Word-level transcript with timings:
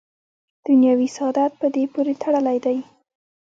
دنیوي 0.65 1.07
سعادت 1.15 1.51
په 1.61 1.67
دې 1.75 1.83
پورې 1.93 2.13
تړلی 2.23 2.57
دی. 2.65 2.77